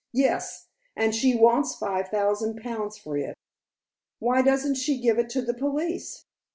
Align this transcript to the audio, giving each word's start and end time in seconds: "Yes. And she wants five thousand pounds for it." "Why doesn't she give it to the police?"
"Yes. 0.13 0.67
And 0.95 1.13
she 1.13 1.35
wants 1.35 1.75
five 1.75 2.07
thousand 2.07 2.59
pounds 2.59 2.97
for 2.97 3.17
it." 3.19 3.37
"Why 4.17 4.41
doesn't 4.41 4.77
she 4.77 4.99
give 4.99 5.19
it 5.19 5.29
to 5.29 5.43
the 5.43 5.53
police?" 5.53 6.25